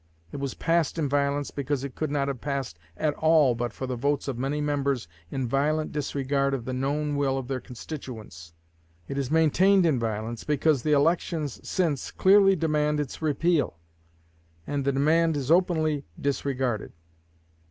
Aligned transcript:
It 0.31 0.37
was 0.39 0.55
passed 0.55 0.97
in 0.97 1.07
violence, 1.07 1.51
because 1.51 1.83
it 1.83 1.93
could 1.93 2.09
not 2.09 2.27
have 2.27 2.41
passed 2.41 2.79
at 2.97 3.13
all 3.13 3.53
but 3.53 3.71
for 3.71 3.85
the 3.85 3.95
votes 3.95 4.27
of 4.27 4.35
many 4.35 4.59
members 4.59 5.07
in 5.29 5.47
violent 5.47 5.91
disregard 5.91 6.55
of 6.55 6.65
the 6.65 6.73
known 6.73 7.15
will 7.15 7.37
of 7.37 7.47
their 7.47 7.59
constituents. 7.59 8.51
It 9.07 9.19
is 9.19 9.29
maintained 9.29 9.85
in 9.85 9.99
violence, 9.99 10.43
because 10.43 10.81
the 10.81 10.93
elections 10.93 11.59
since 11.61 12.09
clearly 12.09 12.55
demand 12.55 12.99
its 12.99 13.21
repeal; 13.21 13.77
and 14.65 14.85
the 14.85 14.91
demand 14.91 15.37
is 15.37 15.51
openly 15.51 16.03
disregarded. 16.19 16.93